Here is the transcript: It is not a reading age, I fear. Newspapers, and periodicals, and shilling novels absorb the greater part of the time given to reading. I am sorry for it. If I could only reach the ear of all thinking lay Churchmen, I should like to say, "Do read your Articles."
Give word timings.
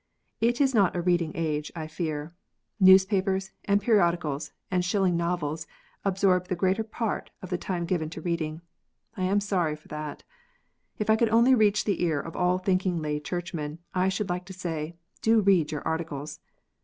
It 0.39 0.59
is 0.59 0.73
not 0.73 0.95
a 0.95 1.01
reading 1.03 1.31
age, 1.35 1.71
I 1.75 1.85
fear. 1.85 2.33
Newspapers, 2.79 3.51
and 3.65 3.79
periodicals, 3.79 4.51
and 4.71 4.83
shilling 4.83 5.15
novels 5.15 5.67
absorb 6.03 6.47
the 6.47 6.55
greater 6.55 6.83
part 6.83 7.29
of 7.43 7.51
the 7.51 7.57
time 7.59 7.85
given 7.85 8.09
to 8.09 8.21
reading. 8.21 8.61
I 9.15 9.25
am 9.25 9.39
sorry 9.39 9.75
for 9.75 9.89
it. 10.11 10.23
If 10.97 11.11
I 11.11 11.15
could 11.15 11.29
only 11.29 11.53
reach 11.53 11.85
the 11.85 12.03
ear 12.03 12.19
of 12.19 12.35
all 12.35 12.57
thinking 12.57 12.99
lay 12.99 13.19
Churchmen, 13.19 13.77
I 13.93 14.09
should 14.09 14.27
like 14.27 14.45
to 14.45 14.53
say, 14.53 14.95
"Do 15.21 15.39
read 15.39 15.71
your 15.71 15.87
Articles." 15.87 16.39